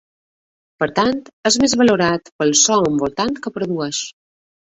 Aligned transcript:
Per 0.83 0.87
tant, 0.99 1.19
és 1.49 1.57
més 1.63 1.75
valorat 1.81 2.33
pel 2.41 2.55
so 2.63 2.79
envoltant 2.89 3.37
que 3.45 3.53
produeix. 3.61 4.03